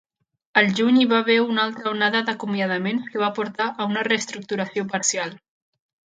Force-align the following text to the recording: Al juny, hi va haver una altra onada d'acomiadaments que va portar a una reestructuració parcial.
Al 0.59 0.69
juny, 0.77 0.95
hi 1.01 1.05
va 1.09 1.17
haver 1.23 1.33
una 1.47 1.65
altra 1.69 1.91
onada 1.95 2.21
d'acomiadaments 2.29 3.11
que 3.13 3.21
va 3.27 3.33
portar 3.41 3.67
a 3.69 3.87
una 3.93 4.07
reestructuració 4.11 4.87
parcial. 4.95 5.37